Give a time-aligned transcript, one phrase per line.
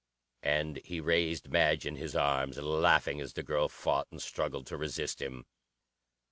[0.41, 4.75] And he raised Madge in his arms, laughing as the girl fought and struggled to
[4.77, 5.45] resist him.